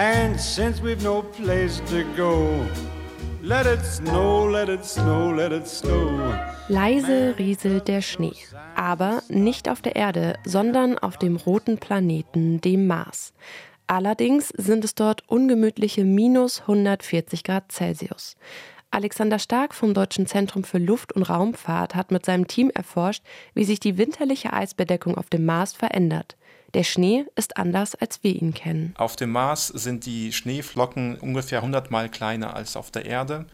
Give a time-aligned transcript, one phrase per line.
[0.00, 2.66] And since we've no place to go,
[3.42, 6.32] let it snow, let it snow, let it snow.
[6.68, 8.32] Leise rieselt der Schnee,
[8.74, 13.34] aber nicht auf der Erde, sondern auf dem roten Planeten, dem Mars.
[13.88, 18.38] Allerdings sind es dort ungemütliche minus 140 Grad Celsius.
[18.90, 23.22] Alexander Stark vom Deutschen Zentrum für Luft- und Raumfahrt hat mit seinem Team erforscht,
[23.52, 26.38] wie sich die winterliche Eisbedeckung auf dem Mars verändert.
[26.74, 28.94] Der Schnee ist anders, als wir ihn kennen.
[28.96, 33.46] Auf dem Mars sind die Schneeflocken ungefähr 100 Mal kleiner als auf der Erde.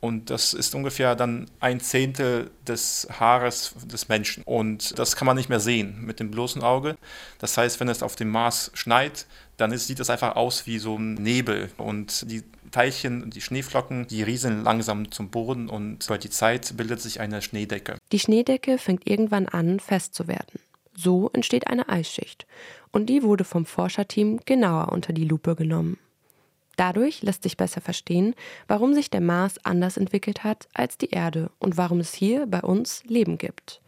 [0.00, 4.44] Und das ist ungefähr dann ein Zehntel des Haares des Menschen.
[4.44, 6.96] Und das kann man nicht mehr sehen mit dem bloßen Auge.
[7.38, 10.78] Das heißt, wenn es auf dem Mars schneit, dann ist, sieht es einfach aus wie
[10.78, 11.70] so ein Nebel.
[11.78, 17.00] Und die Teilchen, die Schneeflocken, die rieseln langsam zum Boden und über die Zeit bildet
[17.00, 17.96] sich eine Schneedecke.
[18.12, 20.60] Die Schneedecke fängt irgendwann an, fest zu werden.
[21.00, 22.44] So entsteht eine Eisschicht.
[22.90, 25.96] Und die wurde vom Forscherteam genauer unter die Lupe genommen.
[26.76, 28.34] Dadurch lässt sich besser verstehen,
[28.66, 32.60] warum sich der Mars anders entwickelt hat als die Erde und warum es hier bei
[32.62, 33.80] uns Leben gibt.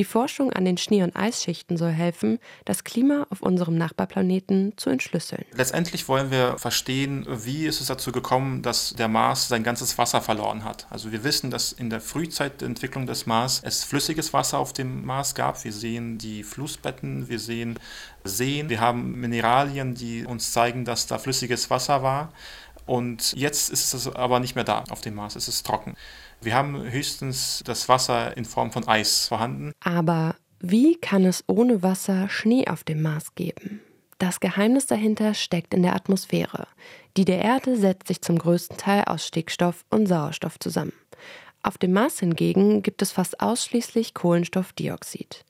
[0.00, 4.88] Die Forschung an den Schnee- und Eisschichten soll helfen, das Klima auf unserem Nachbarplaneten zu
[4.88, 5.44] entschlüsseln.
[5.52, 10.22] Letztendlich wollen wir verstehen, wie ist es dazu gekommen, dass der Mars sein ganzes Wasser
[10.22, 10.86] verloren hat.
[10.88, 14.72] Also wir wissen, dass in der Frühzeit der Entwicklung des Mars es flüssiges Wasser auf
[14.72, 15.62] dem Mars gab.
[15.64, 17.78] Wir sehen die Flussbetten, wir sehen
[18.24, 22.32] Seen, wir haben Mineralien, die uns zeigen, dass da flüssiges Wasser war.
[22.86, 25.94] Und jetzt ist es aber nicht mehr da auf dem Mars, es ist trocken.
[26.42, 29.72] Wir haben höchstens das Wasser in Form von Eis vorhanden.
[29.80, 33.80] Aber wie kann es ohne Wasser Schnee auf dem Mars geben?
[34.18, 36.66] Das Geheimnis dahinter steckt in der Atmosphäre.
[37.16, 40.92] Die der Erde setzt sich zum größten Teil aus Stickstoff und Sauerstoff zusammen.
[41.62, 45.44] Auf dem Mars hingegen gibt es fast ausschließlich Kohlenstoffdioxid.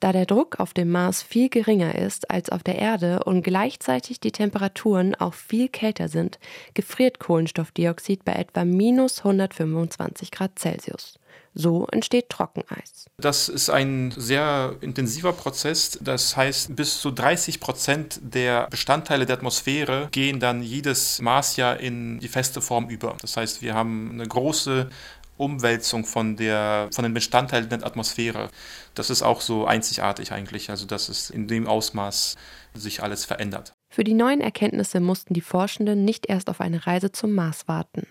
[0.00, 4.20] Da der Druck auf dem Mars viel geringer ist als auf der Erde und gleichzeitig
[4.20, 6.38] die Temperaturen auch viel kälter sind,
[6.74, 11.18] gefriert Kohlenstoffdioxid bei etwa minus 125 Grad Celsius.
[11.54, 13.06] So entsteht Trockeneis.
[13.16, 15.98] Das ist ein sehr intensiver Prozess.
[16.00, 22.20] Das heißt, bis zu 30 Prozent der Bestandteile der Atmosphäre gehen dann jedes Marsjahr in
[22.20, 23.16] die feste Form über.
[23.20, 24.88] Das heißt, wir haben eine große
[25.38, 28.50] Umwälzung von, der, von den Bestandteilen der Atmosphäre.
[28.94, 32.36] Das ist auch so einzigartig eigentlich, also dass es in dem Ausmaß
[32.74, 33.72] sich alles verändert.
[33.90, 38.06] Für die neuen Erkenntnisse mussten die Forschenden nicht erst auf eine Reise zum Mars warten.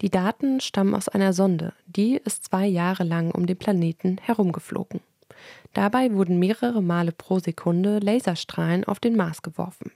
[0.00, 5.00] Die Daten stammen aus einer Sonde, die ist zwei Jahre lang um den Planeten herumgeflogen.
[5.74, 9.92] Dabei wurden mehrere Male pro Sekunde Laserstrahlen auf den Mars geworfen.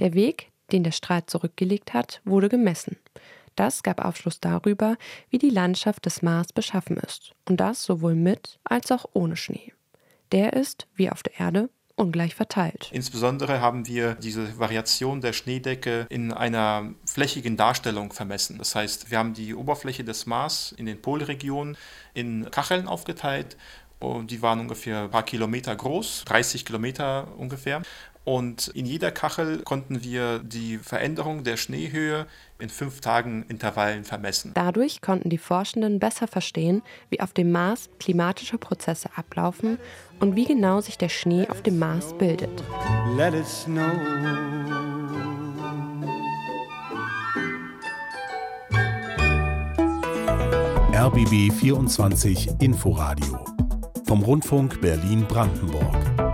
[0.00, 2.96] Der Weg, den der Strahl zurückgelegt hat, wurde gemessen.
[3.58, 4.96] Das gab Aufschluss darüber,
[5.30, 7.32] wie die Landschaft des Mars beschaffen ist.
[7.48, 9.72] Und das sowohl mit als auch ohne Schnee.
[10.30, 12.88] Der ist, wie auf der Erde, ungleich verteilt.
[12.92, 18.58] Insbesondere haben wir diese Variation der Schneedecke in einer flächigen Darstellung vermessen.
[18.58, 21.76] Das heißt, wir haben die Oberfläche des Mars in den Polregionen
[22.14, 23.56] in Kacheln aufgeteilt.
[23.98, 27.82] Und die waren ungefähr ein paar Kilometer groß, 30 Kilometer ungefähr.
[28.28, 32.26] Und in jeder Kachel konnten wir die Veränderung der Schneehöhe
[32.58, 34.50] in fünf Tagen Intervallen vermessen.
[34.52, 39.78] Dadurch konnten die Forschenden besser verstehen, wie auf dem Mars klimatische Prozesse ablaufen
[40.20, 42.50] und wie genau sich der Schnee auf dem Mars bildet.
[43.16, 43.80] Let it snow.
[50.92, 53.42] RBB 24 Inforadio
[54.06, 56.27] vom Rundfunk Berlin-Brandenburg.